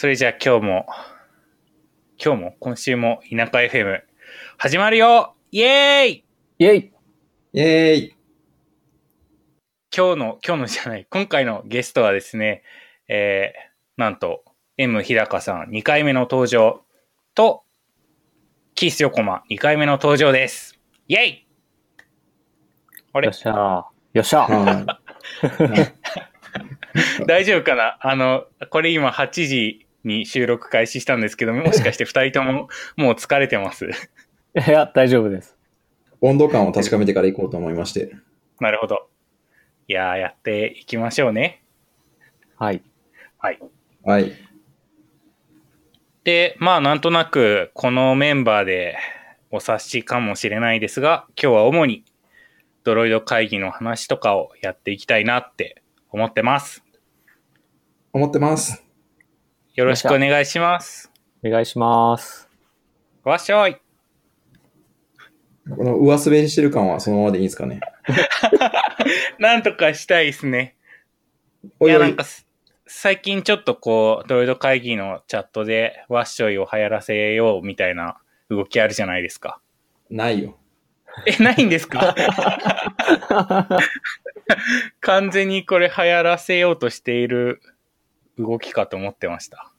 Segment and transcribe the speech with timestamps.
[0.00, 0.86] それじゃあ今日も、
[2.18, 4.00] 今日も今週も田舎 FM
[4.56, 5.34] 始まるよ！
[5.52, 6.24] イエーイ！
[6.58, 6.92] イェイ！
[7.52, 8.16] イェーイ！
[9.94, 12.62] 今日の、今日のじゃない、今回のゲストはですね、
[13.08, 14.42] えー、なんと、
[14.78, 16.80] M 日高さん2回目の登場
[17.34, 17.64] と、
[18.74, 20.80] キース横間2回目の登場です。
[21.08, 21.46] イェイ！
[23.12, 23.26] あれ？
[23.26, 23.84] よっしゃー。
[24.14, 24.86] よっしゃー。
[24.86, 25.00] は
[27.28, 27.98] 大丈夫かな？
[28.00, 33.86] あの、これ今8時に収録開始したんですけど、 もしかして2人とももう疲れてます？
[33.86, 33.90] い
[34.66, 35.56] や、大丈夫です。
[36.12, 38.14] い温度感を確かめてから行こうと思いまして。
[38.60, 39.08] なるほど。
[39.88, 41.62] いやー、やっていきましょうね。
[42.56, 42.82] はい。
[43.38, 43.58] はい。
[44.04, 44.32] はい。
[46.24, 48.96] で、まあなんとなくこのメンバーで
[49.50, 52.04] お察しかもしれないですが、今日は主に
[52.84, 56.84] ドロイド会議の話とかをやっていきたいなって思ってます。
[58.12, 58.84] 思ってます。
[59.74, 61.10] よろしくお願いします。
[61.44, 62.48] お願いします。
[63.24, 63.76] わっしょい。
[65.76, 67.80] この上滑りしてる感はそのままでいいんですかね？
[69.38, 70.76] なんとかしたいですね。
[71.64, 72.46] いおいおいやなんかす
[72.86, 78.16] 最近ちょっとこう、ドロイド会議のチャットでワッショイを流行らせようみたいな
[78.48, 79.60] 動きあるじゃないですか。
[80.10, 80.58] ないよ。
[81.26, 82.16] え、ないんですか？
[85.00, 87.60] 完全にこれ流行らせようとしている
[88.40, 89.72] 動きかと思ってました。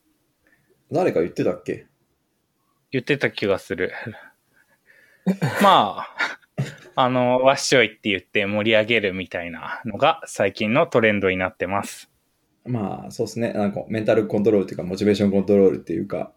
[0.91, 1.87] 誰か言ってたっけ？
[2.91, 3.93] 言ってた気がする。
[5.61, 6.15] まあ、
[6.95, 12.11] あの、ワッショイって言って盛り上げるみたいなのが最近のトレンドになってます。
[12.65, 13.53] まあ、そうですね。
[13.53, 16.33] なんかメンタルコントロールっていうか、モチベーションコントロールっていうか、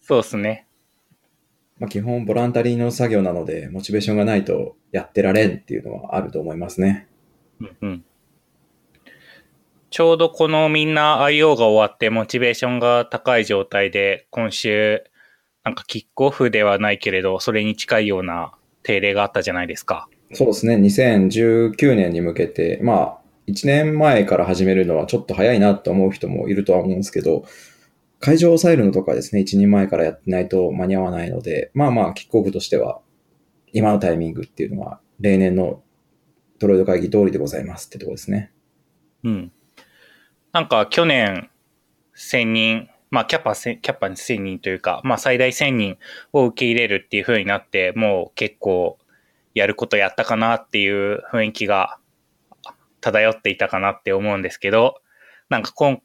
[0.00, 0.66] そうですね。
[1.78, 7.06] まあ基本ボランタリーの作業なので、モチベーションがないとやってられんっていうのはあると思いますね。
[7.60, 8.04] うんうん。
[9.90, 15.02] ちょうどこのみんな IO が終わってモチベーションが高い状態で今週
[15.64, 20.08] なんかキックオフではないけれどそれに近いような定例があったじゃないですか。
[20.32, 20.76] そうですね。
[20.76, 27.44] 2019年に向けて、まあ、1年前から始めるのはちょっと早いなと思う人もいるとは思うんですけど、
[28.20, 33.00] 会場を抑えるのとかですね、1人前からやってないと間に合わないので、まあまあ、キックオフとしては、
[33.72, 35.82] 今のタイミングっていうのは、例年の
[36.60, 38.52] トロイド会議通りでございますってとこですね。
[39.24, 39.52] うん。
[40.52, 41.48] なんか去年
[42.16, 45.98] 1000人、まあキャパ、キャパ1000人というか、まあ最大1000人
[46.32, 48.98] を受け入れるっていう風になって、もう結構
[49.54, 51.98] やることやったかなっていう雰囲気が
[53.00, 55.00] 漂っていたかなって思うんですけど、
[55.48, 56.00] なんか今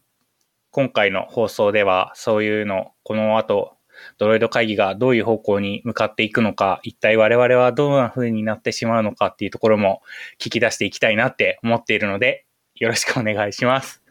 [0.71, 3.77] 今回の放送ではそういうの、この後、
[4.17, 10.01] ドロイド会議がどういう方向に向かっていくのか、一体我々はどんな風になってしまうのかっていうところも
[10.37, 12.45] 聞き出していきたいなって思っているので、
[12.75, 14.04] よろしくお願いします。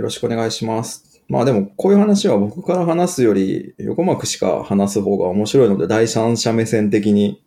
[0.00, 1.22] よろしくお願いします。
[1.28, 7.44] まあでも、こういう話は僕から話すより、横幕しか話す方が面白いので、第三者目線的に、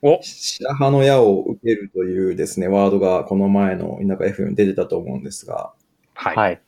[0.00, 5.74] お白羽の矢を受けるというですね、ワードがこの前の田舎 FM に出てたと思うんですが、
[6.14, 6.36] はい。
[6.36, 6.62] はい。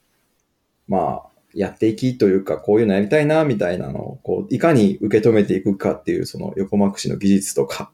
[0.89, 7.91] まあ、やっていきというか、こういうのやりたいな、みたいなのを、こう、いかに受け止めていくかっていう、その横幕氏の技術とか、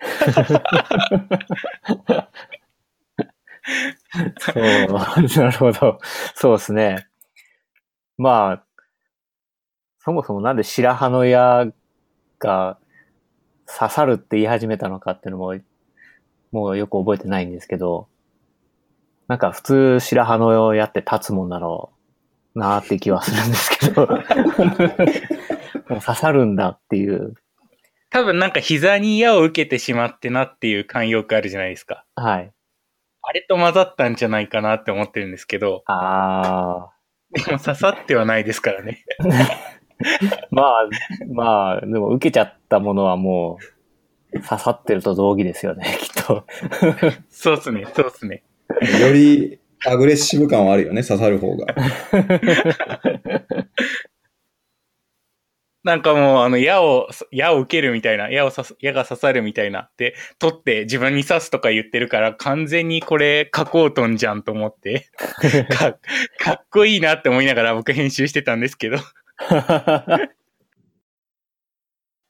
[4.44, 4.62] そう、
[5.38, 5.98] なるほど。
[6.34, 7.06] そうですね。
[8.18, 8.64] まあ、
[9.98, 11.66] そもそもなんで白羽の矢
[12.38, 12.78] が
[13.66, 15.54] 刺さるって言い始めたのかっていうのも、
[16.50, 18.08] もうよく覚えてないんですけど、
[19.28, 21.92] なんか普通白羽の矢って立つもんだろ
[22.54, 24.06] うなーって気はするんですけど、
[25.88, 27.34] 刺さるんだっていう、
[28.10, 32.04] 多分なんか膝に矢を受けてしまってなっていう慣用句あるじゃないですか。
[32.14, 32.52] はい。
[33.22, 36.90] あれと混ざったんじゃないかなって思ってるんですけど、あ
[37.32, 39.04] でも刺さってはないですからね。
[39.20, 39.26] あ、
[40.50, 40.88] まあ、
[41.32, 43.58] まあ、でも受けちゃったものはも
[44.32, 46.44] う刺さってると同義ですよね、 きっと。
[47.30, 48.42] そうっすね、そうっすね。
[49.00, 51.66] よりアグレッシブ感はあるよね、刺さる方が。
[55.84, 65.10] なんかもう、あの、矢を、矢を受けるみたいな、矢を刺す、矢が刺さるみたいな、で、取って自分に刺すとか言ってるから、完全にこれ、書こうとんじゃんと思って、
[65.70, 65.98] か
[66.38, 68.98] かっこいいなって思いながら僕編集してたんですけど、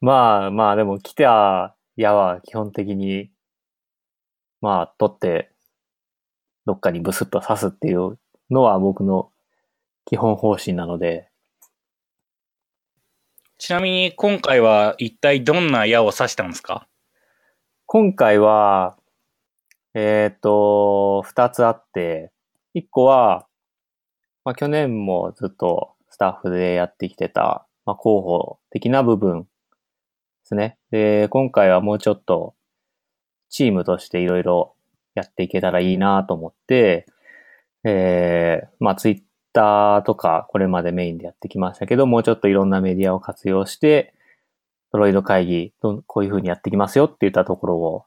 [0.01, 3.31] まあまあ、でも来た矢は基本的に、
[4.63, 5.51] まあ、取って、
[6.65, 8.19] どっかにブスッと刺すっていう
[8.51, 9.31] のは僕の
[10.07, 11.29] 基本方針なので、
[13.63, 16.89] ちなみに今回は一体どんな矢を刺したんですか？
[17.87, 18.97] 今回は、
[19.95, 22.33] えっ、と、二つあって、
[22.75, 23.47] 一個は、
[24.45, 29.49] まあ去年もずっとスタッフでやってきてた、まあ、広報的な部分で
[30.43, 30.77] すね。
[30.91, 32.57] で、今回はもうちょっと
[33.49, 34.75] チームとしていろいろ
[35.15, 37.07] やっていけたらいいなと思って、
[37.85, 44.15] えー、まあツイッターとかこれまでメインでやってきましたけど、もうちょっといろんなメディアを活用して、
[44.93, 48.05] ドロイド会議、こういうふうにやっていきますよっていったところを、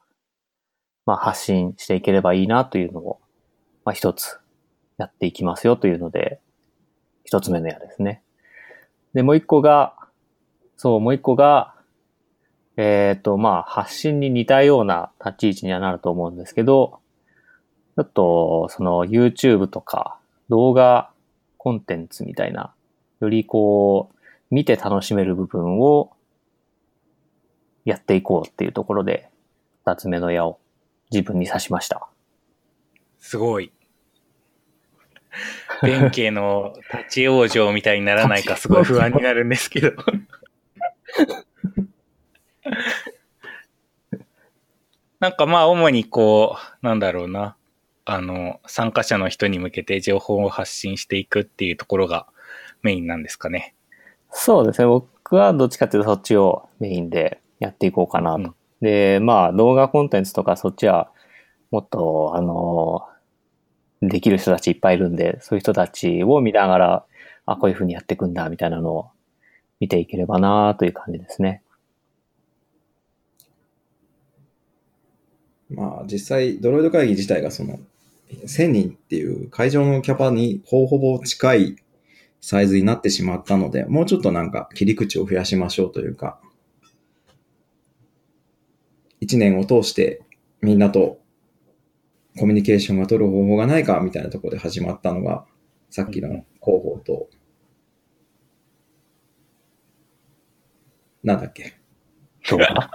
[1.06, 3.20] まあ発信していければいいなというのを、
[3.84, 4.40] まあ一つ
[4.98, 6.40] やっていきますよというので、
[7.24, 8.22] 一つ目の矢ですね。
[9.14, 9.96] で、もう一個が、
[10.78, 11.74] そう、もう一個が、
[12.78, 17.00] えっ、ー、と、まあ、発信に似たような立ち位置にはなると思うんですけど、
[17.96, 20.20] ちょっと、その YouTube とか
[20.50, 21.10] 動画
[21.66, 22.76] コンテンツみたいな、
[23.20, 24.16] よりこう、
[24.54, 26.12] 見て楽しめる部分を
[27.86, 29.32] やっていこうっていうところで、
[29.84, 30.60] 二つ目の矢を
[31.10, 32.08] 自分に刺しました。
[33.18, 33.72] すごい。
[35.82, 39.92] 弁慶の立ち往生みたいにならないかすごい不安になるんですけど
[45.20, 47.56] なんかまあ主にこう、なんだろうな。
[48.06, 52.28] あの、参加者の人に向けて情報を発信していくっていうところが
[52.82, 53.76] メインなんですかね。
[54.32, 54.88] そうですね。
[54.88, 58.38] 僕はどっちかっていうとそっちをメインでやっていこうかなと。
[58.40, 61.10] うん、で、まあ動画コンテンツとかそっちは
[61.72, 63.02] もっと、あの、
[64.02, 67.06] できる人たちいっぱいいるんで、そういう人たちを見ながら、
[67.46, 69.10] あ、こういうふうにやっていくんだ、みたいなのを
[69.80, 71.62] 見ていければなという感じですね。
[75.70, 77.80] まあ実際、ドロイド会議自体がその、
[78.30, 81.76] 1000人っていう会場のキャパにほぼほぼ近い
[82.42, 86.40] サイズになってしまったので、もうちょっとなんか切り口を増やしましょうというか、
[89.22, 90.22] 1年を通して
[90.62, 91.20] みんなと
[92.38, 95.46] コミュニケーションが取る方法がないかみたいなところで始まったのが、
[95.90, 97.30] さっきの広報と、
[101.24, 101.74] なんだっけ？
[102.50, 102.92] 動画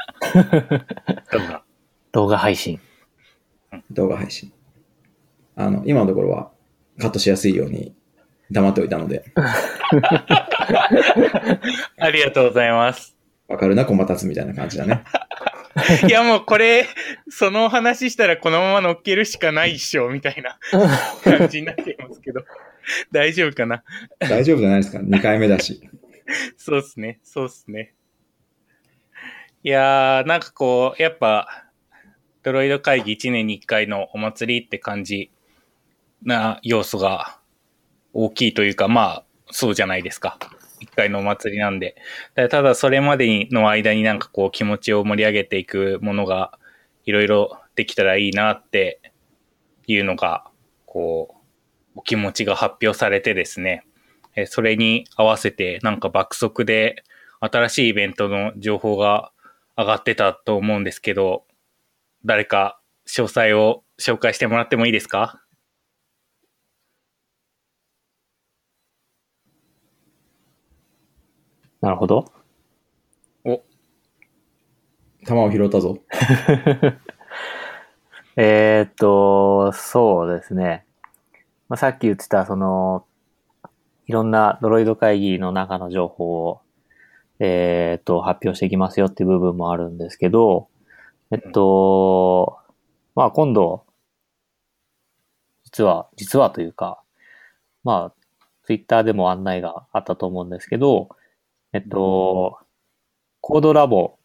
[2.12, 2.78] 動画配信。
[3.90, 4.52] 動画配信。
[5.56, 6.50] あの、今のところは
[6.98, 7.94] カットしやすいように
[8.50, 9.24] 黙っておいたので。
[11.98, 13.16] ありがとうございます。
[13.48, 15.02] わかるな、駒立つみたいな感じだね。
[16.06, 16.86] いやもうこれ、
[17.28, 20.58] その話したらこのまま乗っけるしかないっしょ、みたいな
[21.24, 22.44] 感じになっていますけど。
[23.12, 23.84] 大丈夫かな？
[24.18, 25.88] 大丈夫じゃないですか ?2 回目だし。
[26.56, 27.20] そうっすね。
[27.22, 27.94] そうっすね。
[29.62, 31.66] いやー、なんかこう、やっぱ、
[32.42, 35.30] ドロイド会議1年に1回のお祭りって感じ
[36.22, 37.38] な要素が
[38.12, 40.38] 大きいというか、まあ、そうじゃないですか。
[40.80, 41.96] 一回のお祭りなんで。
[42.50, 46.58] ただそれまでの間になんかこう気持ちを盛り上げていくものが
[47.04, 49.00] いろいろできたらいいなって
[49.86, 50.44] いうのが、
[50.86, 51.36] こう、
[51.96, 53.84] お気持ちが発表されてですね。
[54.36, 57.02] えそれに合わせてなんか爆速で
[57.40, 59.32] 新しいイベントの情報が
[59.76, 61.44] 上がってたと思うんですけど、
[62.24, 65.39] 誰か詳細を紹介してもらってもいいですか？
[71.80, 72.30] なるほど。
[73.44, 73.62] お。
[75.26, 75.98] 球を拾ったぞ。
[78.36, 80.86] えっと、そうですね。
[81.68, 83.06] まあ、さっき言ってた、その、
[84.06, 86.60] いろんなドロイド会議の中の情報を、
[87.38, 90.68] えっ、と、発表していきますよっていう部分もあるんですけど、
[91.30, 92.58] えっと、
[93.14, 93.84] まあ今度、
[95.64, 97.02] 実は、実はというか、
[97.84, 98.14] まあ、
[98.64, 101.08] ツイッターでも案内があったと思うんですけど、
[101.72, 102.58] えっと、
[103.40, 104.18] コードラボ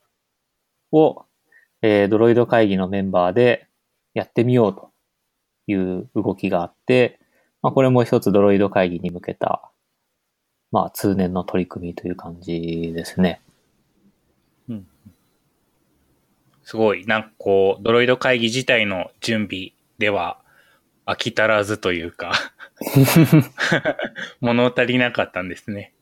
[0.91, 1.25] を、
[1.81, 3.67] えー、ドロイド会議のメンバーで
[4.13, 4.91] やってみようと
[5.67, 7.19] いう動きがあって、
[7.61, 9.71] まあ、これも一つドロイド会議に向けた、
[10.71, 13.41] まあ、通年の取り組みという感じですね。
[14.69, 14.87] うん。
[16.63, 20.39] すごい、なんかこう、ドロイド会議自体の準備では
[21.05, 22.33] 飽き足らずというか
[24.41, 25.94] 物足りなかったんですね。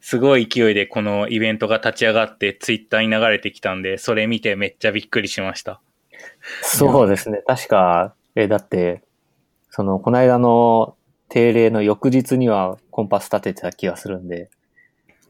[0.00, 5.80] すごい勢いでこのイベントが立ち上がってツイッターに流れてきたんで、それ見てめっちゃびっくりしました。
[6.62, 7.42] そうですね。
[7.46, 9.02] 確か、え、だって、
[9.70, 10.96] その、この間の
[11.28, 14.50] 定例の翌日にはコンパス立ててた気がするんで。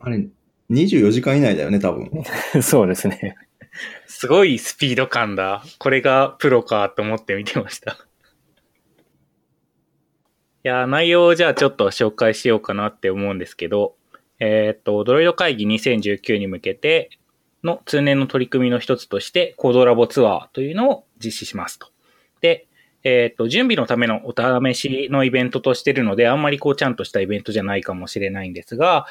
[0.00, 0.26] あれ、
[0.70, 2.10] 24時間以内だよね、多分。
[2.62, 3.36] そうですね。
[4.06, 5.62] すごいスピード感だ。
[5.78, 7.98] これがプロかと思って見てました。
[10.64, 13.94] いや、内容をじゃあちょっと紹介しようかなって思うんですけど、
[14.40, 17.10] えっ、と、ドロイド会議2019に向けて
[17.64, 21.88] の通年の取り組みの一つとして、コードラボツアーというのを実施しますと。
[22.40, 22.66] で、
[23.04, 29.06] えっ、と、準備のためのお試しのイベントとしてるので、あんまりこうちゃんとしたイベントじゃないかもしれないんですが、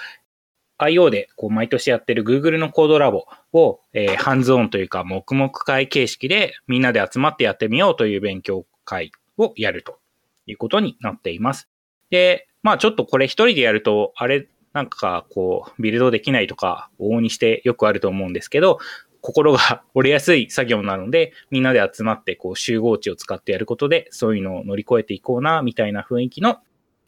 [0.80, 10.00] IO でこう毎年やってる Google のコードラボを、えーハンズオンというか黙々会形式でみんなで集まってやってみようという勉強会をやると
[10.46, 11.68] いうことになっています。
[12.10, 18.78] で、まあちょっとこれ一人でやると、あれ、なんかこう、ビルドできないとか、往々にしてよくあると思うんですけど、
[19.22, 26.60] 心が 折れやすい作業なので、みんなで集まってこう集合値を使ってやることで、そういうのを乗り越えていこうな、みたいな雰囲気の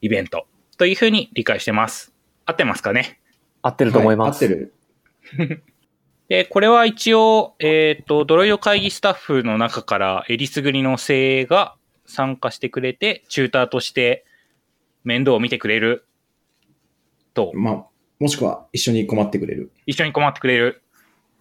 [0.02, 0.48] イベント
[0.80, 2.12] というふうに理解してます。
[2.48, 3.20] 合ってますかね？
[3.62, 4.44] 合ってると思います。
[4.44, 4.72] はい合っ
[5.38, 5.64] てる。
[6.28, 14.26] で、これは一応、えっ、と、ドロイド会議スタッフの中から、えりすぐりの精鋭が参加してくれて、チューターとして
[15.04, 16.06] 面倒を見てくれる
[17.40, 17.86] と、まあ、
[18.20, 19.72] もしくは一緒に困ってくれる。
[19.86, 20.84] 一緒に困ってくれる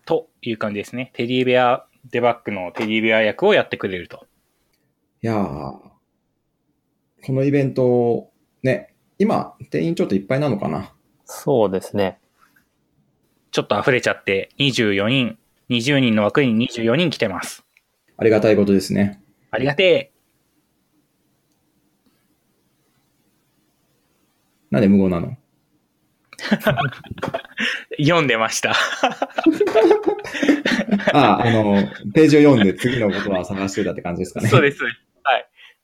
[0.04, 1.10] という感じですね。
[1.14, 4.26] テディベア、デバッグのテディベア役をやってくれると。
[5.22, 5.82] いやー、こ
[7.32, 8.30] のイベント、
[8.62, 10.94] ね、今、定員ちょっといっぱいなのかな？
[11.24, 12.20] そうですね。
[13.50, 15.36] ちょっと溢れちゃって、24人、
[15.68, 17.64] 20人の枠に24人来てます。
[18.16, 19.20] ありがたいことですね。
[19.50, 20.12] ありがて
[24.70, 25.32] なんで無言なの？
[25.32, 25.38] え。
[27.98, 28.72] 読んでました。
[28.72, 28.74] あ
[31.42, 31.76] あ、あの、
[32.14, 34.48] ページを読んで次のことは探してたって感じですかね。
[34.48, 34.82] そうです。
[34.84, 34.92] はい。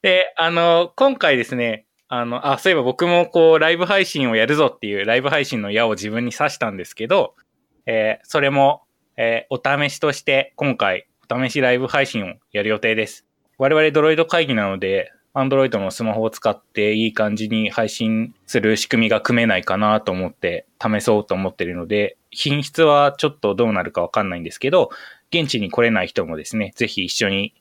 [0.03, 7.35] で、あの、今回ですね、あの、あ、そういえば僕もこう、ライブ配信をやるぞっていうライブ配信の矢を自分に刺したんですけど、
[7.87, 8.83] えーそれも、
[9.17, 13.27] えーお試しとして、今回、お試しライブ配信をやる予定です。
[13.59, 24.91] 我々ドロイド会議なので、Android のスマホを使っていい感じに配信する仕組みが組めないかなと思って試そうと思ってるので、品質はちょっとどうなるかわかんないんですけど、
[25.31, 27.55] 現地に来れない人もですね、ぜひ一緒に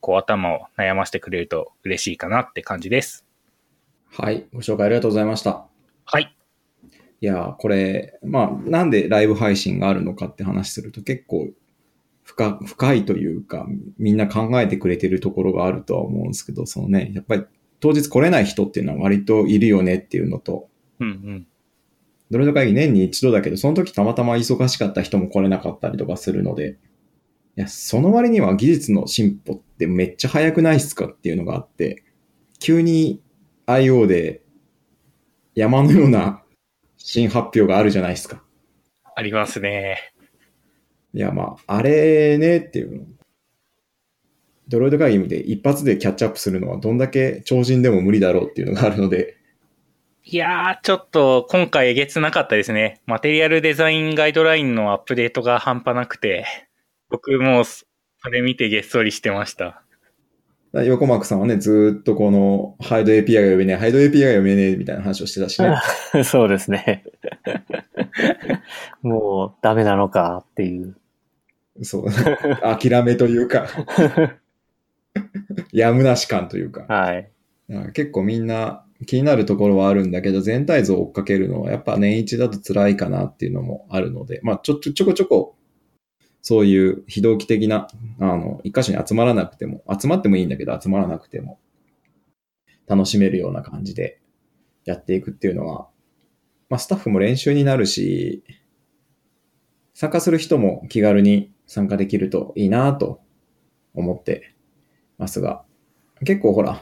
[0.00, 3.26] こう頭を悩ませてくれると嬉しいかなって感じです。
[4.12, 4.46] はい。
[4.52, 5.66] ご紹介ありがとうございました。
[6.04, 6.36] はい。
[7.20, 11.48] いやー、これ、まあ、なんでライブ配信があるのかって話すると結構
[12.26, 13.66] 深深いというか、
[13.98, 17.44] みんな考えてくれてるところがあるとは思うんですけど、そのね、やっぱり
[17.80, 20.68] 当日来れない人っていうのは割といるよねっていうのと、
[20.98, 21.46] うんうん。
[22.30, 26.78] ドロイド会議年に一度だけど、その時たまたま忙しかった人も来れなかったりとかするので、
[27.56, 32.02] いや、その割には技術の進歩ってめっちゃ早くないっすかっていうのがあって、
[32.58, 33.22] 急に
[33.66, 34.42] IO で
[35.54, 36.42] 山のような
[36.96, 38.42] 新発表があるじゃないですか。
[39.14, 40.12] ありますね。
[41.14, 43.04] いや、まあ、あれねっていうの。
[44.68, 49.36] ドロイド会議で一発でキャッチアップするのはどんだけ超人でも無理だろうっていうのがあるので、
[50.24, 53.00] いやー、ちょっと今回えげつなかったですね。
[53.06, 56.44] マテリアルデザインガイドラインのアップデートが半端なくて、
[57.10, 57.84] 僕もうそ
[58.32, 59.85] れ見てげっそりしてました。
[60.84, 65.76] 横幕さんはね、ずーっとこの、ハイド API が読めねえ、ハイド API が読めねえみたいな話をしてたしね。
[66.24, 67.04] そうですね。
[69.02, 70.96] もうダメなのかっていう。
[71.82, 72.06] そう。
[72.60, 73.66] 諦めというか、
[75.72, 76.86] やむなし感というか。
[76.88, 77.30] はい。
[77.92, 85.56] 結構みんな気になるところはあるんだけど、全体像を追っかけるのはやっぱ年一だと辛いかなっていうのもあるので、まあちょ、ちょちょこちょこ、
[86.48, 87.88] そういう非同期的な、
[88.20, 91.58] あの、一箇所に集まらなくても、集まってもいいんだけど集まらなくても、
[92.86, 94.20] 楽しめるような感じで
[94.84, 95.88] やっていくっていうのは、
[96.68, 98.44] まあスタッフも練習になるし、
[99.92, 103.22] 参加する人も気軽に参加できるといいなと
[103.92, 104.54] 思って
[105.18, 105.64] ますが、
[106.24, 106.80] 結構ほら、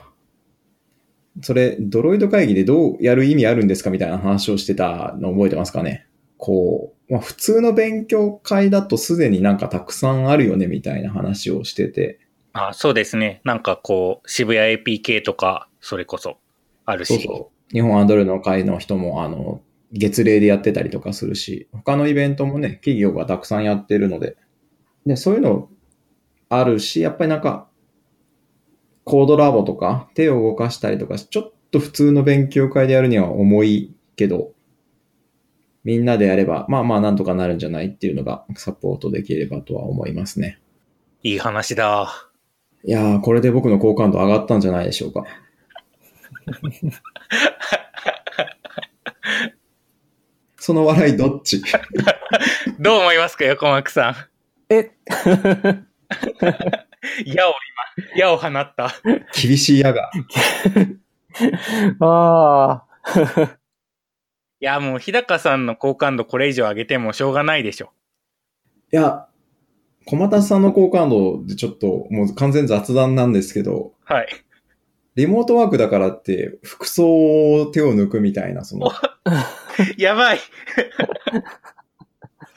[1.41, 6.07] それ、ドロイド会議でどうやる意味あるんですかみたいな話をしてたの覚えてますかね？
[6.39, 12.21] こう、まあ、普通の勉強会だとすでになんかたくさんあるよねみたいな話をしてて、
[12.55, 13.41] あ、そうですね。
[13.45, 16.39] なんかこう、渋谷 APK とか、それこそ
[16.85, 17.15] あるし。
[17.15, 17.75] そうそう。
[17.75, 19.61] 日本アンドロイドの会の人も、あの、
[19.93, 24.37] 月例でやってたりとかするし、他のイベントもね、企業がたくさんやってるので、
[25.05, 25.69] で、そういうの
[26.49, 27.69] あるし、やっぱりなんか、
[29.03, 34.54] コードラボとか手を動かしたりとか、ちょっと普通の勉強会でやるには重いけど、
[35.85, 40.59] みんなでやれば、まあまあなんとかなるんじゃないっていうのがサポートできればとは思いますね。
[41.23, 42.31] いい話だ。
[42.85, 45.25] いやー、これで僕の好感度上がったんじゃないでしょうか。
[50.59, 51.63] その笑いどっち？
[52.81, 54.11] どう思いますか、横幕さ
[54.71, 54.73] ん？
[54.73, 54.93] え？
[57.27, 57.53] 矢を
[57.97, 58.91] 今、矢を放った。
[59.39, 60.11] 厳しい矢が。
[62.01, 63.59] ああ。
[64.65, 67.93] いや、もう日高さんの好感度これ以上上げてもしょうがないでしょ。
[68.95, 69.29] いや、
[70.07, 74.29] 小又さんの好感度でちょっともう完全雑談なんですけど、はい。
[75.17, 78.91] リモートワークだからって、服装を手を抜くみたいな、その、
[79.99, 80.39] やばい。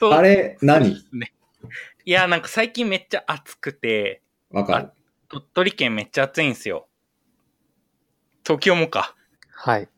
[0.00, 1.34] あれ何、ね。
[2.06, 4.92] いや、なんか最近めっちゃ暑くて、わかる。
[5.28, 6.88] 鳥取県めっちゃ暑いんですよ。
[8.44, 9.14] 東京もか。
[9.50, 9.90] はい。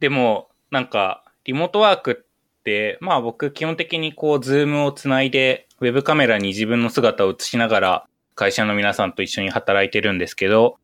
[0.00, 10.78] でも、なんか、リモートワークって、まあ僕基本的にこう、ズームをつないで、ウェブカメラに自分の姿を映しながら、会社の皆さんと一緒に働いてるんですけど、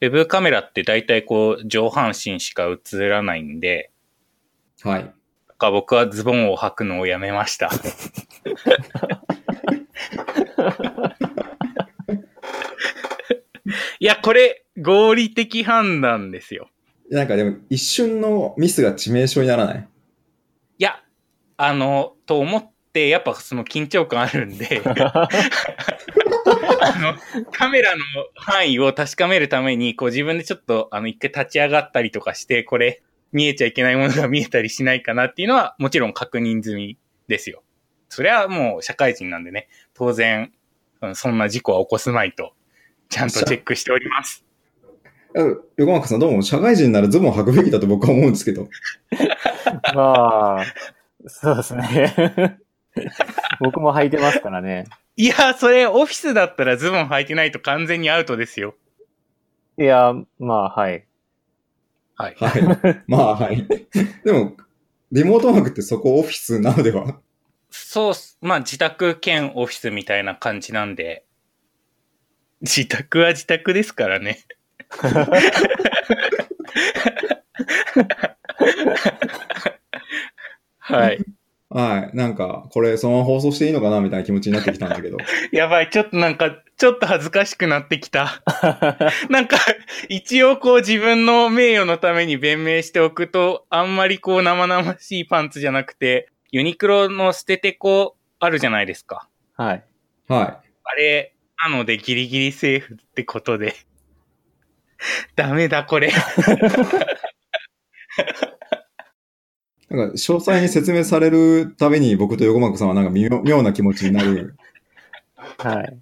[0.00, 3.90] ウェブカメラって大体こう、上半身しか映らないんで、
[4.82, 5.12] はい。
[5.58, 7.70] か僕はズボンを履くのをやめました。
[13.98, 16.68] いや、これ、合理的判断ですよ。
[17.10, 19.88] なんかでも、一瞬のミスが致命傷にならない？
[21.56, 25.28] あの、と思って、やっぱその緊張感あるんで、 あ
[26.98, 27.14] の、
[27.50, 28.02] カメラの
[28.34, 36.98] 範囲を確かめるために、こう自分でちょっと、あの、一回立ち上がったりとかして、これ、見えちゃいけないものが見えたりしないかなっていうのは、もちろん確認済み
[37.28, 37.62] ですよ。
[38.08, 40.52] それはもう社会人なんでね、当然、
[41.02, 42.54] うんそんな事故は起こすまいと、
[43.10, 44.44] ちゃんとチェックしております。
[45.34, 48.68] うん横幕さん、どうも、社会人ならズボン履くべきだと僕は思うんですけど。
[49.94, 50.64] まあ、
[51.26, 52.58] そうですね。
[53.60, 54.84] 僕も履いてますからね。
[55.16, 58.74] いや、それオフィスだったらズボン履いてないと完全にアウトですよ。
[59.78, 61.06] いや、まあ、はい。
[62.16, 62.36] はい。
[62.38, 62.48] は
[62.90, 63.02] い。
[63.06, 63.66] まあ、はい。
[64.24, 64.56] でも、
[65.12, 67.20] リモートワークってそこオフィスなのでは？
[67.70, 71.24] そうっす、まあ自宅兼オフィスみたいな感じなんで、
[72.62, 74.44] 自宅は自宅ですからね。
[80.86, 81.18] はい。
[81.68, 82.16] はい。
[82.16, 85.16] なんか、これそのまま放送していいのかなみたいな気持ちになってきたんだけど。
[85.50, 88.40] やばい、ちょっとなんか、ちょっと恥ずかしくなってきた。
[89.28, 89.58] なんか、
[90.08, 99.28] 一応こう自分の名誉のために弁明しておくと、あんまりこう生々しいパンツじゃなくて、ユニクロの捨ててこあるじゃないですか。
[99.56, 99.84] はい。
[100.28, 103.74] はあれ、なのでギリギリセーフってことで。
[105.34, 106.12] ダメだ、これ。
[109.90, 109.94] い。
[109.96, 114.56] なんか、詳細に説明されるたびに僕と横幕さんはなんか妙妙な気持ちになる。
[115.58, 115.98] はい。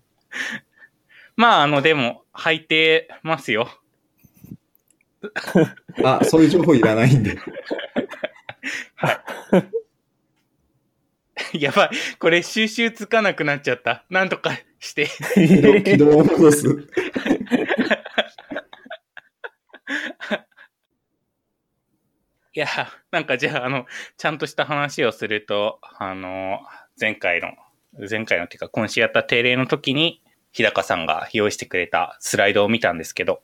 [1.37, 3.69] まあ、あの、でも、履いてますよ。
[6.05, 7.39] あ、そういう情報いらないんで。
[11.53, 11.91] やばい。
[12.19, 14.05] これ収集つかなくなっちゃった。
[14.11, 15.09] なんとかして。
[15.35, 16.67] 起 動起動を戻す。
[22.57, 22.69] いや、
[23.11, 23.85] なんかじゃあ、あの、
[24.17, 26.61] ちゃんとした話をすると、あの、
[27.01, 27.49] 前回の、
[28.09, 33.43] 前回のっていうか、今週やった定例の時に、日高さんが用意してくれたスライドを見たんですけど、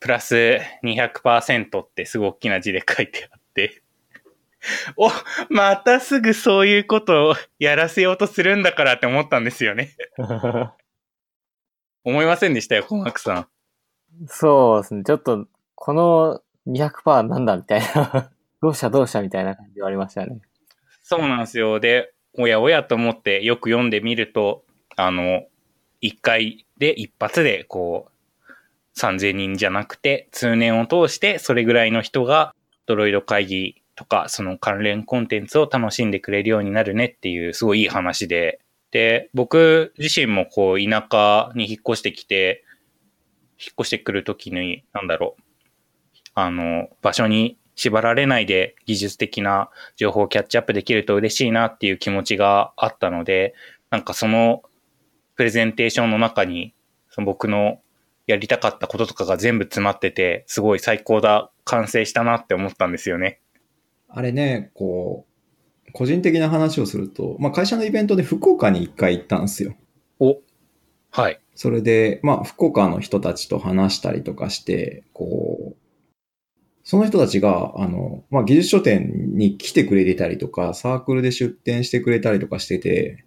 [0.00, 3.82] プラス200%ってすごい大きな字で書いてあって、
[4.96, 5.10] お、
[5.50, 9.94] またすぐそういうことをやらせようとするんだからって思ったんですよね。
[12.04, 13.48] 思いませんでしたよ、小幕さん。
[14.28, 15.02] そうですね。
[15.04, 18.30] ちょっと、この200%なんだみたいな。
[18.62, 20.40] どうしたどうしたみたいな感じはありましたね。
[21.02, 21.80] そうなんですよ。
[21.80, 24.64] で、おやおやと思ってよく読んでみると、
[24.96, 25.44] あの、
[26.00, 32.54] 一回で一発でこう、3000人じゃなくて、通年を通してそれぐらいの人が
[32.86, 38.60] ドロイド会議とか、その関連コンテンツを楽しんでくれるようになるねっていう、すごいいい話で。
[38.90, 42.64] で、僕自身もこう、田舎に引っ越してきて、
[43.58, 45.42] 引っ越してくるときに、なんだろう、
[46.34, 53.54] あの、場所に縛られないで技術的な情報をキャッチアップできると嬉しいなっていう気持ちがあったので、
[53.90, 54.62] なんかその
[55.36, 56.74] プレゼンテーションの中に、
[57.08, 57.80] その僕の
[58.26, 63.40] やりたかったこととかが全部詰まってて、すごい最高だ、完成したなって思ったんですよね。
[64.08, 65.26] あれね、こ
[65.88, 69.74] う、個人的な話をすると、まあ会社のイベントで福岡に一回行ったんですよ。
[70.18, 70.40] お、
[71.10, 71.40] はい。
[71.54, 75.76] それで、まあ、福岡の人たちと話したりとかして、こう、
[76.90, 83.24] その人たちが、あの、まあ、技術書店に来てくれてたりとか、サークルで出店してくれたりとかしてて、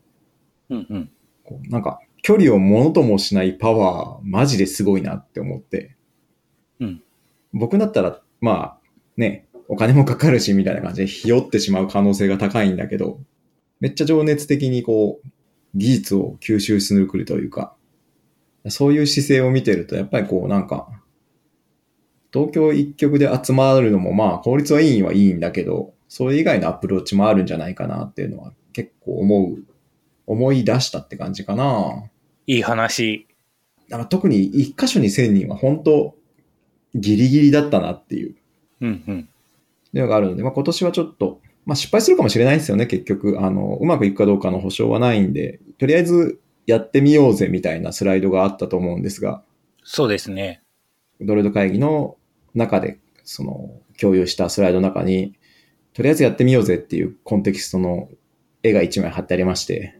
[0.69, 1.11] うんうん。
[1.45, 5.95] こうなんか、距離をものともしないパワー、マジですごいなって思って。
[6.81, 7.01] うん。
[7.53, 8.77] 僕だったら、まあ、
[9.15, 13.21] ね、お金もかかるし、みたいな感じでひよってしまう可能性が高いんだけど、
[13.79, 15.27] めっちゃ情熱的にこう、
[15.73, 17.73] 技術を吸収するくるというか、
[18.67, 20.89] そういう姿勢を見てると、やっぱりこうなんか、
[22.33, 29.63] 東京一極で集まるのもまあ効率はいいはいいんだけど、それ以外のアプローチもあるんじゃないかなっていうのは結構思う、
[30.25, 32.03] 思い出したって感じかな。
[32.47, 33.27] いい話。
[33.89, 36.15] だから特に一箇所に1000人は本当
[36.95, 38.35] ギリギリだったなっていう
[38.81, 39.29] うんうん。
[39.93, 43.39] のがあるので、まあ、今年はちょっと、まあ、失敗するかもしれないですよね、結局。
[43.41, 49.43] あの、うまくいくかどうかの保証はないんで、とりあえずやってみようぜみたいなスライドがあったと思うんですが、
[49.83, 50.61] そうですね。
[51.21, 52.17] ドロイド会議の
[52.53, 55.35] 中で、その、共有したスライドの中に、
[55.93, 58.09] とりあえずやってみようぜっていうコンテキストの
[58.63, 59.99] 絵が一枚貼ってありまして、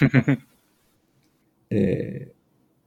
[1.70, 2.38] えー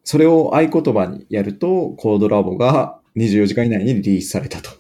[0.04, 4.72] それを合言葉にやると、コードラボが24時間以内にリリースされたと。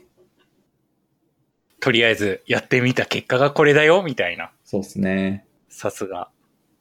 [1.79, 4.51] とりあえずやってみた結果がこれだよ、みたいな。
[4.63, 5.45] そうですね。
[5.69, 6.29] さすが。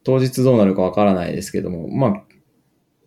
[0.03, 2.23] 当日どうなるかわからないですけども、まあ、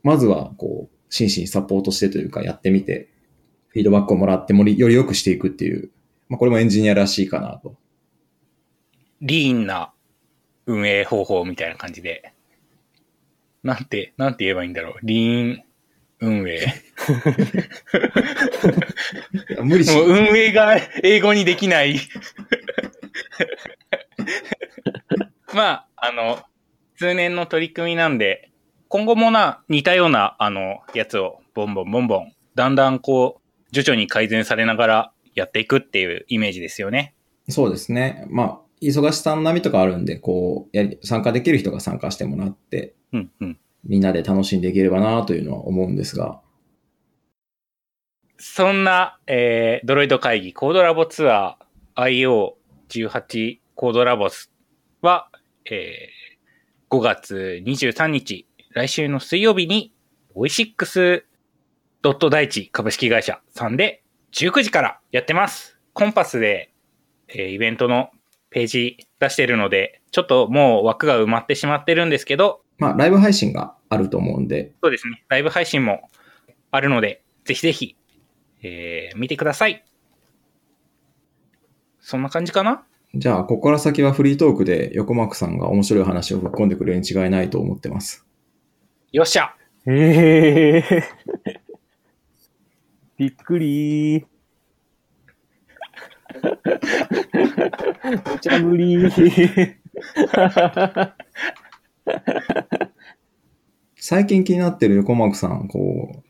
[0.03, 3.11] まずは、こう、真摯にサポートしてというか、やってみて、
[3.75, 5.91] フィードバックをもらってもり、より良くしていくっていう、
[6.29, 7.75] まあ、これもエンジニアらしいかなと。
[9.21, 9.93] リーンな
[10.67, 12.33] 運営方法みたいな感じで。
[13.65, 14.95] なんて、なんて言えばいいんだろう。
[15.03, 15.65] リーン
[16.21, 16.73] 運営。
[19.61, 21.99] 無理しもう運営が英語にできない。
[25.53, 26.39] まあ、あの、
[26.97, 28.53] 通年の取り組みなんで、
[28.87, 33.44] 今後もな、似たような、あの、やつを、ボンボンボンボン、だんだんこう、
[33.75, 37.15] 徐々に改善されながらやっていくっていうイメージですよね。
[37.49, 38.25] そうですね。
[38.31, 43.59] まあ、忙しさの波とかあるんで、こう、やり、参加できる人が参加してもらって、うんうん。
[43.85, 46.41] みんなで楽しんでいければなというのは思うんですが、
[48.39, 52.49] そんな、えー、ドロイド会議コードラボツアー
[52.93, 54.53] IO18 コードラボス
[55.01, 55.29] は、
[55.71, 59.93] えー、5月23日、来週の水曜日に、
[60.35, 61.25] オイシックス
[62.05, 64.03] ドット大地株式会社さんで
[64.35, 65.79] 19時からやってます。
[65.95, 66.71] コンパスで、
[67.29, 68.11] えーイベントの
[68.51, 75.25] ページ出してるので、ちょっともう枠が埋まってしまってるんですけど、まあ、ライブ配信があると思うんで、そうですね。
[75.31, 76.11] ライブ配信も
[76.71, 77.97] あるので、ぜひぜひ、
[78.63, 79.83] えー見てください。
[82.01, 82.85] そんな感じかな？
[83.15, 88.27] じゃあ、ここから先はフリートークで横幕さんが面白い話をぶっ込んでくれるに違いないと思ってます。
[89.11, 89.55] よっしゃ
[89.87, 91.54] ええ
[93.17, 94.25] びっくりー。
[98.33, 99.75] 無茶ぶりー。
[103.97, 106.23] 最近気になってる横幕さん、こう、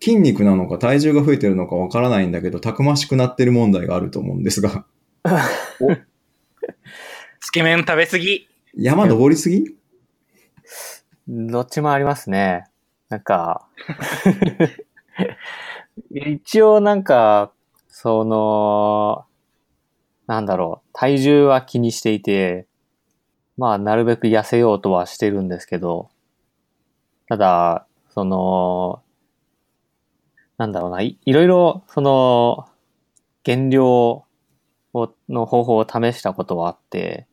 [0.00, 4.86] 筋肉なのか体重が増えてるのかわからないんだけど、たくましくなってる問題があると思うんですが、
[7.40, 8.48] つけ麺食べすぎ？
[8.74, 9.74] 山登りすぎ？
[11.26, 12.64] どっちもありますね。
[13.08, 13.66] なんか、
[16.10, 17.52] 一応なんか、
[17.88, 19.24] その、
[20.26, 22.66] なんだろう、体重は気にしていて、
[23.56, 26.10] まあ、なるべく痩せようとはしてるんですけど、
[27.28, 29.02] ただ、その、
[30.58, 32.68] なんだろうな、いいろいろ、その、
[33.42, 34.24] 減量
[34.94, 37.26] をの方法を試したことはあって、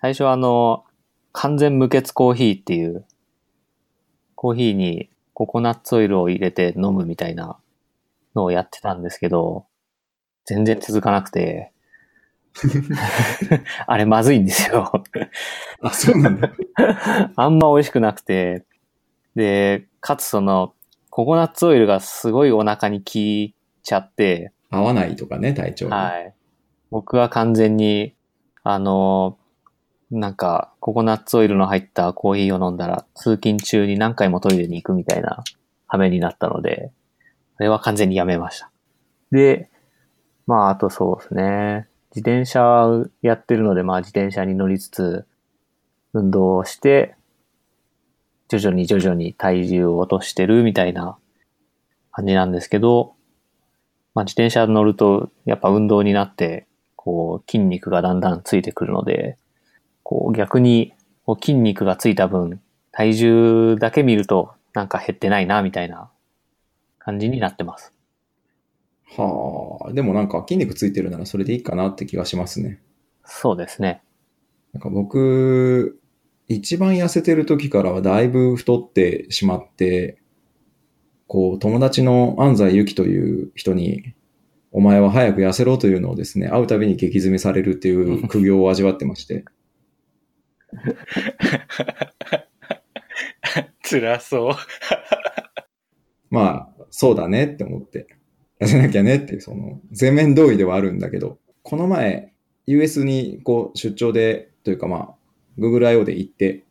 [0.00, 0.84] 最初はあの、
[1.32, 3.04] 完全無血コーヒーっていう、
[4.34, 7.59] コーヒーにココナッツオイルを入れて飲むみたいな
[8.34, 9.66] のをやってたんですけど、
[10.44, 11.72] 全然続かなくて、
[13.86, 14.92] あれまずいんですよ。
[15.82, 16.50] あ、そうなんだ。
[17.36, 18.64] あんま美味しくなくて、
[19.36, 20.74] で、かつその、
[21.10, 25.92] ココナッツオイルがすごいお腹に効いちゃって、合わないとかね、体調に。
[25.92, 26.34] はい。
[26.90, 28.14] 僕は完全に、
[28.62, 29.38] あの、
[30.10, 35.44] なんか、ココナッツオイルの入ったコーヒーを飲んだら、通勤中に何回もトイレに行くみたいな
[35.86, 36.92] 羽目になったので、
[37.60, 38.70] あれは完全にやめました。
[39.30, 39.68] で、
[40.46, 41.88] まあ、あとそうですね。
[42.16, 42.88] 自転車
[43.20, 45.26] やってるので、まあ、自転車に乗りつつ、
[46.14, 47.16] 運動をして、
[48.48, 51.18] 徐々に徐々に体重を落としてるみたいな
[52.12, 53.12] 感じなんですけど、
[54.14, 59.36] まあ、自転車乗ると、やっぱ運動になって、こう、筋肉がだんだんついてくるので、
[60.02, 60.94] こう、逆に、
[61.26, 62.58] こう筋肉がついた分、
[62.90, 66.08] 体重だけ見ると、なんか減ってないな、みたいな
[67.00, 67.92] 感じになってます。
[69.16, 72.80] はあ、でもなんか筋肉ついてるならそれでいいかなって気がしますね。
[73.24, 74.02] そうですね。
[74.72, 76.00] なんか僕、
[76.46, 80.18] 一番痩せてる時からはだいぶ太ってしまって、
[81.26, 84.14] こう、友達の安西ゆきという人に、
[84.72, 89.44] お前は早く痩せろというのをですね、会うたびに激詰めされるっていう 苦行を味わってまして。
[93.82, 94.54] 辛そう。
[96.30, 98.06] まあ、そうだねって思って、
[98.60, 102.34] 痩せなきゃねっていう、その、全面同意ではあるんだけど、この前、
[102.66, 105.14] US にこう出張で、というかまあ、
[105.58, 106.04] Google I.O.
[106.04, 106.64] で行って、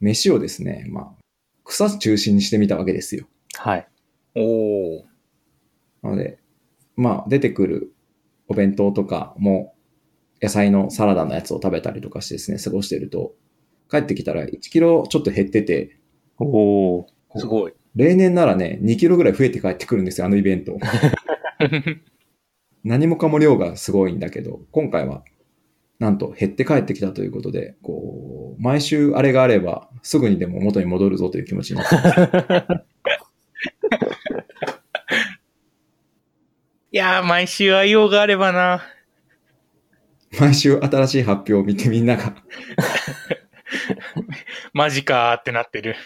[0.00, 1.22] 飯をですね、まあ、
[1.64, 3.26] 草中心にしてみたわけですよ。
[3.54, 3.88] はい。
[4.34, 5.02] おー。
[6.02, 6.38] なので、
[6.96, 7.94] まあ、出てくる
[8.48, 9.74] お弁当とかも、
[10.40, 13.34] 野菜のサラダのやつを食べたりとかしてですね、過ごしてると、
[13.88, 15.98] 帰ってきたら1キロちょっと減ってて、
[16.38, 16.46] お
[16.98, 17.06] お。
[17.36, 17.74] すごい。
[17.94, 20.78] 例年ならね、2キロぐらい増えて帰ってくるんですよ、あのイベント。
[22.84, 25.22] 何もかも量がすごいんだけど、今回は、
[25.98, 32.10] なんと減って帰ってきたということで、こう、毎週あれがあれば、すぐにでも元に戻るぞという気持ちになってます。
[36.90, 38.82] いやー、毎週愛用があればな。
[40.40, 42.34] 毎週新しい発表を見てみんなが、
[44.72, 45.96] マジかーってなってる。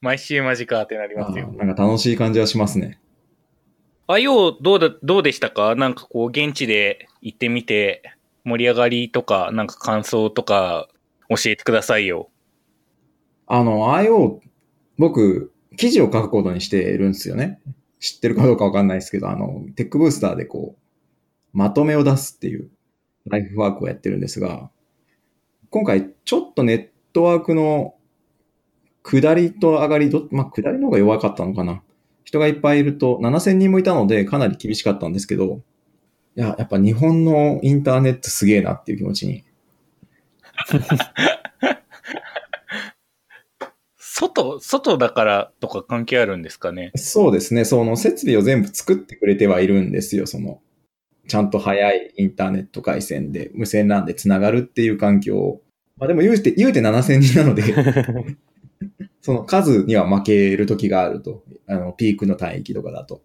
[0.00, 1.52] 毎週マジかーってなりあますよ。
[1.52, 2.98] ーなんか楽しい感じはしますね。
[4.08, 5.74] 愛用どうだ、どうでしたか？
[5.74, 8.02] なんかこう、現地で行ってみて、
[8.44, 10.88] 盛り上がりとか、なんか感想とか、
[11.28, 12.30] 教えてくださいよ。
[13.46, 14.40] あの、IO、
[14.98, 17.60] 僕、記事を書くことにしてるんですよね。
[18.00, 22.68] 知ってるかどうかわかんないですけど、あの、テックブースターでこう、まとめを出すっていう
[23.26, 24.70] ライフワークをやってるんですが、
[25.70, 27.94] 今回ちょっとネットワークの
[29.02, 31.82] 下りと上がりど、まあ、下りの方が弱かったのかな。
[32.24, 35.60] 人がいっぱいいると、7000人もいたのでかなり厳しかったんですけど、
[36.36, 39.44] いや、やっぱ日本のインターネットすげえなっていう気持ちに。
[43.96, 46.92] 外、外だからとか関係あるんですかね？
[46.96, 47.64] そうですね。
[47.64, 50.26] その設備を全部作ってくれてはいるんですよ。
[50.26, 50.60] その、
[51.28, 55.62] ちゃんと早いインターネット回線で無線 LAN で繋がるっていう環境を。
[55.96, 57.62] まあでも言うて、言うて7000人なので、
[59.20, 61.44] その数には負ける時があると。
[61.66, 63.22] あの、ピークの帯域とかだと。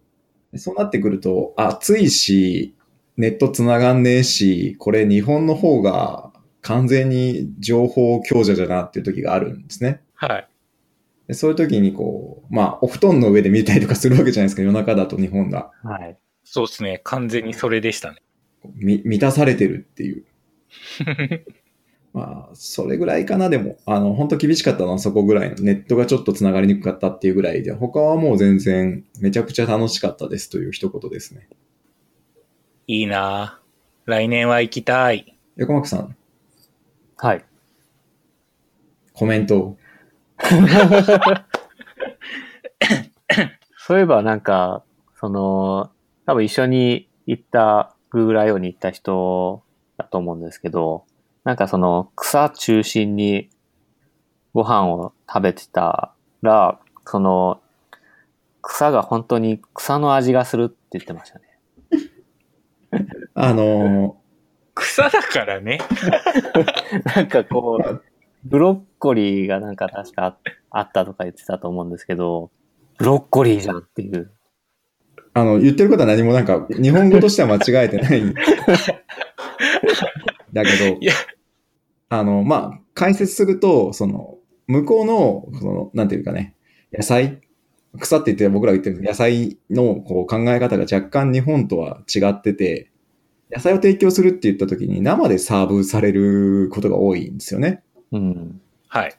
[0.52, 2.74] でそうなってくると、暑いし、
[3.16, 10.00] ネット繋がんねえし、これ日本の方が完全に情報強者じゃなっていう時があるんですね。
[10.14, 10.48] はい。
[11.26, 15.70] でそういう時にこう、まあ、お布団の上で見たりとかするわけじゃないですか、夜中だと日本が。
[15.82, 16.16] はい。
[16.44, 17.00] そうですね。
[17.04, 18.22] 完全にそれでしたね。
[18.74, 20.24] み満たされてるっていう。
[22.18, 23.76] まあ、それぐらいかな、でも。
[23.86, 25.56] あの、本当厳しかったのはそこぐらいの。
[25.58, 31.48] ネットがちょっと繋がりにくかったっていうぐらいで、他はもう全然めちゃくちゃ楽しかったですという一言ですね。
[32.88, 35.38] いいなぁ来年は行きたい。
[35.56, 36.16] 横幕さん、
[37.16, 37.44] はい。
[39.12, 39.76] コメントを。
[43.76, 44.82] そういえばなんか、
[45.20, 45.92] その、
[46.26, 48.58] 多分一緒に行った Google I.O.
[48.58, 49.62] に行った人
[49.98, 51.04] だと思うんですけど、
[51.48, 53.48] なんかその草中心に
[54.52, 57.62] ご飯を食べてたら、その
[58.60, 61.44] 草が本当に草の味がするって言ってましたね。
[63.32, 64.18] あの
[64.74, 65.78] 草だからね。
[67.16, 68.02] なんかこう、
[68.44, 70.36] ブロッコリーがなんか確かあ
[70.68, 72.50] あったとか言ってたと思うんですけど、
[72.98, 74.30] ブロッコリーじゃんっていう。
[75.32, 78.22] あの、言ってることは何もなんか、日本語としては間違えてない。
[80.52, 81.14] だけどいや、
[82.08, 86.54] あの、まあ、解説すると、その、向こうの、その、なんていうかね、
[86.92, 87.40] 野菜、
[87.98, 92.90] 草って言って僕らが言ってる野菜のこう考え方が若干日本とは違ってて、
[93.50, 97.82] 野菜を提供するって言った時に生でサーブされることが多いんですよね。
[98.12, 98.60] うん。
[98.88, 99.14] はい。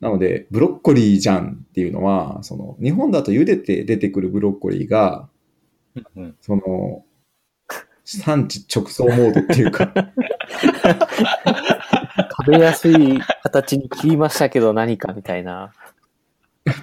[0.00, 5.28] なので、ブロッコリーじゃんっていうのは、その、日本だと茹でて出てくるブロッコリーが、
[5.94, 7.04] うんうんその、
[8.04, 9.92] 産地直送モードっていうか、
[12.48, 15.74] 食べやすい形に切りましたけど何かみたいな。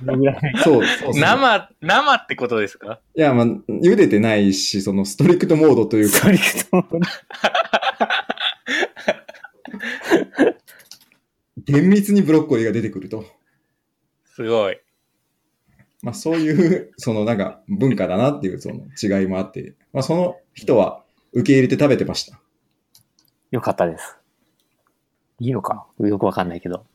[0.03, 2.99] それぐらいそう、そうそう生、生ってことですか？
[3.15, 6.85] いや、まあ、茹でてないし、そのストリクトモードというか、ストリクト
[11.65, 13.25] 厳密にブロッコリーが出てくると。
[14.25, 14.79] すごい。
[16.03, 22.39] まあ、そういう、そのなんか文化だなっていうその違いもあって、まあ、その人は受け入れて食べてました。
[23.51, 24.17] よかったです。
[25.39, 26.85] いいのかよくわかんないけど。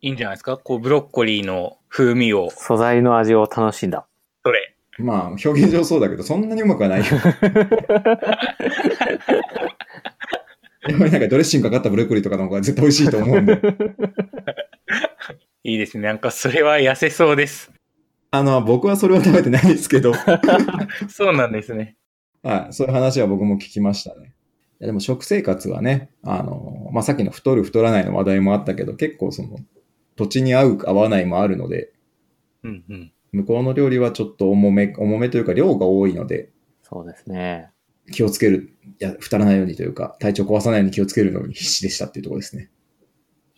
[0.00, 0.56] いいんじゃないですか？
[0.56, 4.06] こう、ブロッコリーの風味を、素材の味を楽しんだ。
[4.44, 4.76] それ？
[4.98, 7.06] まあ、表現上そうだけど、そんなにうまくはないよ。
[10.88, 13.60] やっぱりなんかドレッシングかかったブロッコリーとかの方が絶対美味しいと思うんで。
[15.64, 16.08] いいですね。
[16.08, 17.70] なんかそれは痩せそうです。
[18.32, 20.12] あの、僕はそれは食べてないですけど、
[21.08, 21.96] そうなんですね。
[22.42, 24.34] はい、そういう話は僕も聞きましたね。
[24.86, 29.58] でも食生活はね、あの、まあ、さっきの太る太らないの話題もあったけど、結構その、
[30.16, 31.92] 土地に合う合わないもあるので、
[32.64, 33.12] うんうん。
[33.32, 36.50] 向こうの料理はちょっと重め、重めというか量が多いので、
[36.82, 37.70] そうですね。
[38.10, 42.70] 気をつける、いや、太らないようにというか、体調壊さないように気をつけるのに必死でしたっていうところですね。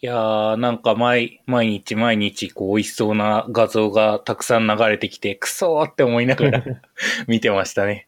[0.03, 6.65] いやー、なんか毎、毎日毎日、こう、美味しそうな画像がたくさん流れてきて、くそーって思いながら
[7.27, 8.07] 見てましたね。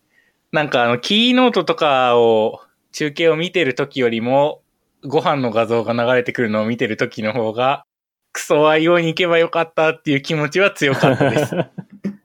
[0.53, 2.61] なんかあの、キーノートとかを、
[2.97, 4.63] 中継を見てる時よりも、
[5.05, 7.85] ご飯の画像が流れてくるのを見てる時の方が、
[8.33, 11.55] クソ愛用に行けばよかったっていう気持ちは強かったです。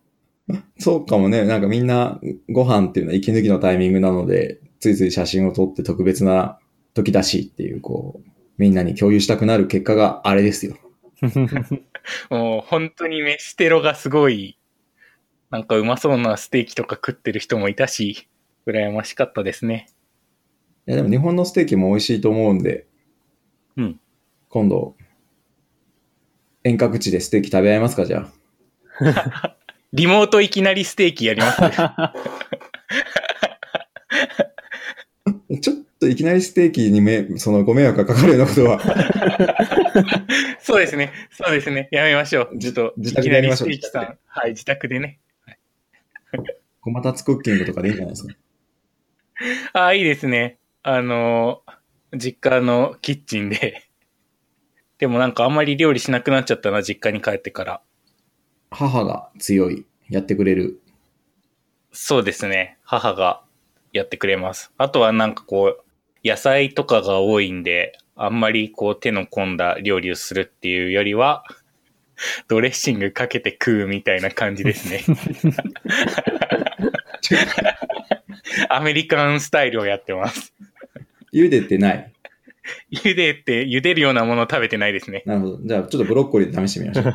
[0.80, 1.44] そうかもね。
[1.44, 6.58] なんかみんなご飯っていうのは息抜きのタイミングなので、ついつい写真を撮って特別な
[6.94, 10.78] 時だしっていう、こう、みんなに共有したくなる結果があれですよ。
[12.32, 14.58] もう本当に飯テロがすごい、
[15.50, 18.30] なんかうまそうなステーキとか食ってる人もいたし、
[18.66, 19.90] 羨ましかったですね。
[20.88, 22.88] いやでも日本のステーキも美味しいと思うんで、
[23.78, 24.00] うん。
[24.50, 24.96] 今度、
[26.64, 28.28] 遠隔地でステーキ食べ合いますか、じゃ
[29.00, 29.56] あ。
[29.94, 31.72] リモートいきなりステーキやりますね。
[35.62, 38.80] ちょっといきなりステーキにめ、そのご迷惑がかかるようなことは、
[40.62, 41.12] そうですね。
[41.32, 41.90] そうですね。
[41.92, 42.58] やめましょう。
[42.58, 44.18] ちょっと、いきなりステーキさん。
[44.26, 45.20] はい、自宅でね。
[46.82, 48.34] ごまたつクッキングとかでいいんじゃないですか。
[49.74, 50.58] ああ、いいですね。
[50.84, 53.88] あのー、実家のキッチンで。
[54.98, 57.82] でもなんかあんまり料理しなくなっちゃったな、実家に帰ってから。
[58.72, 60.80] 母が強い、やってくれる。
[61.92, 62.78] そうですね。
[62.84, 63.44] 母が
[63.94, 64.72] やってくれます。
[64.78, 71.44] あとはなんかこう、野菜とかが多いんで、あんまりこう手の込んだ料理をするっていうよりは、
[72.48, 75.04] ドレッシングかけて食うみたいな感じですね。
[78.70, 80.54] アメリカンスタイルをやってます。
[81.34, 82.14] 茹でてない。
[82.92, 85.24] 茹でて、茹でるようなものを食べてないですね。
[85.26, 85.60] なるほど。
[85.64, 87.06] じゃあ、ちょっとブロッコリーで試してみましょう。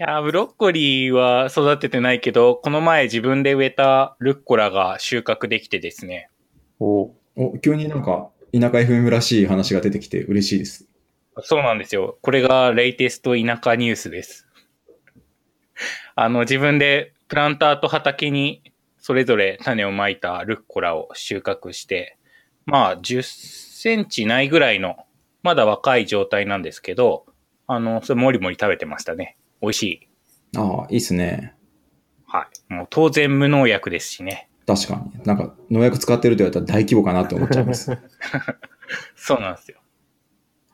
[0.00, 6.30] いやー、ブロッコリーは育ててないけど、この前自分で植えたルッコラが収穫できてですね。
[6.78, 10.88] おお、急になんか、田舎 FM らしい話が出てきて嬉しいです。
[11.42, 12.18] そうなんですよ。
[12.22, 14.46] これがレイテスト田舎ニュースです。
[16.14, 18.62] あの、自分でプランターと畑に
[19.08, 22.18] それぞれ種をまいたルッコラを収穫して、
[22.66, 25.06] まあ、10センチないぐらいの、
[25.42, 27.24] まだ若い状態なんですけど、
[27.66, 29.38] あの、それもりもり食べてましたね。
[29.62, 30.08] 美味しい。
[30.58, 31.54] ああ、いいっすね。
[32.26, 32.74] はい。
[32.74, 34.50] もう当然無農薬ですしね。
[34.66, 35.22] 確かに。
[35.24, 37.92] なんか、農薬使ってると言われたら大規模かなって思っちゃいます。
[37.92, 37.98] は
[39.16, 39.78] そうなんですよ。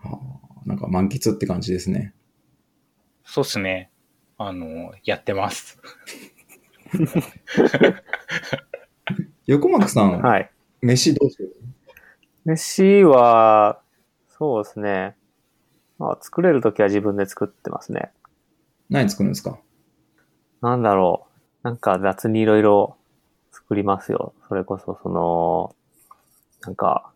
[0.02, 0.18] あ
[0.66, 2.12] なんか満喫って感じですね。
[3.24, 3.92] そうっすね。
[4.38, 5.78] あの、やってます。
[9.46, 10.50] 横幕さん、はい。
[10.80, 11.56] 飯どうしてる？
[12.44, 13.80] 飯は、
[14.28, 15.16] そうですね。
[15.98, 18.10] まあ、作れるときは自分で作ってますね。
[18.90, 19.58] 何作るんですか？
[20.60, 21.26] なんだろ
[21.62, 21.66] う。
[21.66, 22.96] なんか雑にいろいろ
[23.52, 24.34] 作りますよ。
[24.48, 25.74] それこそその、
[26.62, 27.10] なんか、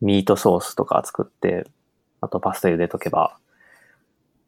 [0.00, 1.66] ミートソースとか作って、
[2.20, 3.38] あとパスタ茹でとけば、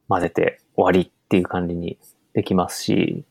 [0.09, 1.99] 混ぜて終わりっていう感じに
[2.33, 3.25] できますし、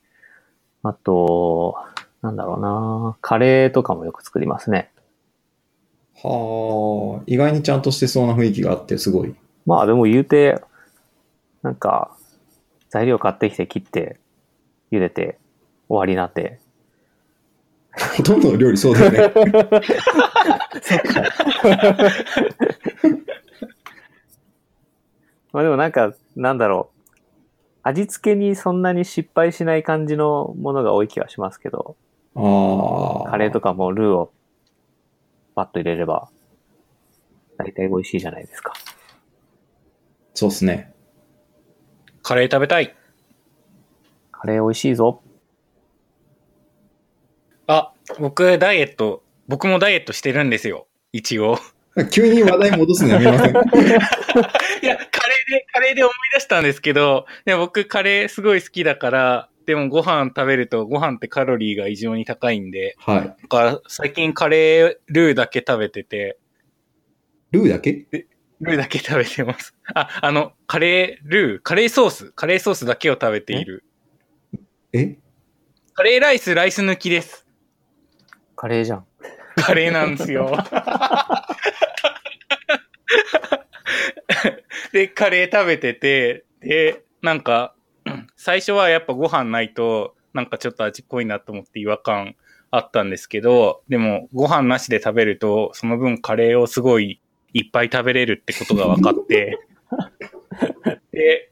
[0.83, 1.75] あと、
[2.21, 4.91] なんだろうなカレーとかもよく作りますね。
[6.21, 9.34] はあ、意外にちゃんとしてそうな雰囲気があって、すごい。
[9.65, 10.62] まあでも言うて、
[11.62, 12.15] なんか、
[12.89, 14.19] 材料買ってきて切って、
[14.91, 15.38] 茹でて
[15.88, 16.60] 終わりなんで。
[18.17, 19.34] ほとんどの料理そうだよね。
[25.51, 26.99] まあでもなんか、なんだろう。
[27.82, 31.95] 味付けにそんなに失敗しない感じのものが多い気はしますけど、
[32.35, 33.29] ああ。
[33.31, 34.33] カレーとかもルーを
[35.55, 36.29] パッと入れれば、
[37.57, 38.73] 大体美味しいじゃないですか。
[40.33, 40.93] そうっすね。
[42.23, 42.95] カレー食べたい。
[44.31, 45.21] カレー美味しいぞ。
[47.67, 50.87] あ、僕ダイエット、僕もダイエットしてるんですよ。
[51.11, 51.57] 一応。
[52.11, 53.51] 急に話題戻すのやめません？
[53.51, 63.21] いや、カレーで、カレーで思い出したんですけど、でも僕カレーすごい好きだから、でもご飯食べるとご飯ってカロリーが異常に高いんで、はい。
[63.21, 66.39] だから最近カレールーだけ食べてて、
[67.51, 68.08] ルーだけ？
[68.62, 69.75] ルーだけ食べてます。
[69.93, 73.83] あ、あの、カレールー、カレーソース、カレーソースだけを食べている。
[74.91, 75.19] え？
[75.93, 77.46] カレーライス、ライス抜きです。
[78.56, 79.06] カレーじゃん。
[79.56, 80.52] カレーなんですよ。
[84.93, 87.75] で、カレー食べてて、で、なんか、
[88.42, 92.37] 最初はやっぱご飯ないと、なんかちょっと味濃いなと思って違和感
[92.71, 97.19] あったんですけど、でもご飯なしで食べると、その分カレーをすごい
[97.52, 99.60] いっぱい食べれるってことが分かって、
[101.12, 101.52] で、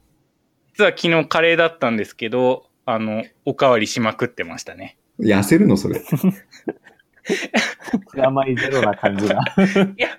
[0.76, 4.98] 実は昨日カレーだったんですけど、あの、おかわりしまくってましたね。
[5.20, 6.02] 痩せるのそれ。
[8.24, 9.42] あまりゼロな感じが。
[9.98, 10.18] いや、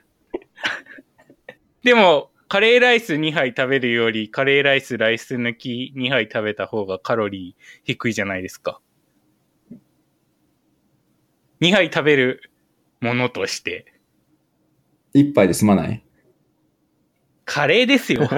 [1.82, 8.80] でも、カレーライス2杯食べるより、カレーライスライス抜き2杯食べた方がカロリー低いじゃないですか。
[11.60, 12.50] 2杯食べる
[13.02, 13.92] ものとして、
[15.12, 16.02] 一杯で済まない？
[17.44, 18.22] カレーですよ。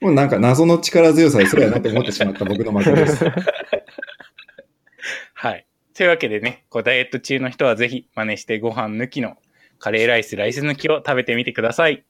[0.00, 3.24] もうなんか謎の力強さでそれやなと思ってしまった僕の負けです。
[5.34, 5.66] はい。
[5.94, 9.36] というわけでね、こうダイエット中の人はぜひ真似してご飯抜きの
[9.80, 12.04] カレーライス、ライス抜きを食べてみてください。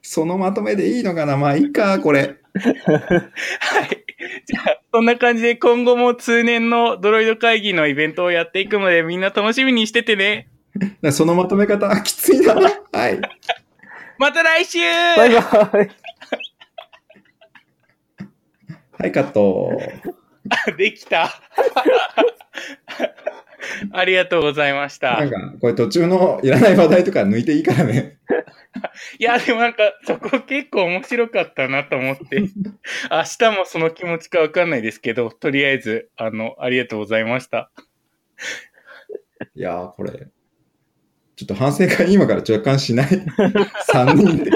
[0.00, 1.36] そのまとめでいいのかな？
[1.36, 2.20] まあいいか、これ。
[2.20, 4.04] はい。
[4.46, 10.48] じゃあ、そんな感じで今後も通年のドロイド会議のイベントをやっていくので、みんな楽しみにしててね。
[11.12, 12.54] そのまとめ方、きついな。
[12.54, 12.60] は
[13.08, 13.20] い。
[14.18, 14.78] また来週
[15.16, 15.40] バイバイ。
[19.00, 19.70] はい、カット。
[20.76, 21.40] できた。
[23.92, 25.18] ありがとうございました。
[25.18, 28.18] なんか、これ途中のいらない話題とか抜いていいからね。
[29.18, 32.40] いや、でもなんか、そこ結構面白かったなと思って、
[33.10, 37.70] 明日もその気持ちかわかんないですけど、とりあえず、あの、ありがとうございました。
[39.54, 40.28] いやー、これ。
[41.36, 44.50] ちょっと反省会今から若干しない ?3 人で。